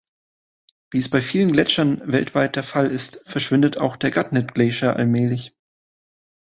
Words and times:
Wie 0.89 0.97
es 0.97 1.11
bei 1.11 1.21
vielen 1.21 1.51
Gletschern 1.51 2.01
weltweit 2.11 2.55
der 2.55 2.63
Fall 2.63 2.89
ist, 2.89 3.21
verschwindet 3.29 3.77
auch 3.77 3.97
der 3.97 4.09
Gannett 4.09 4.55
Glacier 4.55 4.95
allmählich. 4.95 5.55